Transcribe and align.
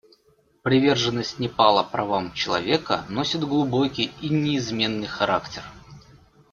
Приверженность 0.63 1.37
Непала 1.37 1.83
правам 1.83 2.33
человека 2.33 3.05
носит 3.07 3.43
глубокий 3.43 4.11
и 4.19 4.29
неизменный 4.29 5.05
характер. 5.05 5.61